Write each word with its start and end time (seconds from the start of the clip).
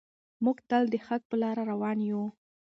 موږ 0.43 0.57
تل 0.69 0.83
د 0.91 0.95
حق 1.05 1.21
په 1.29 1.35
لاره 1.41 1.63
روان 1.71 1.97
یو. 2.09 2.23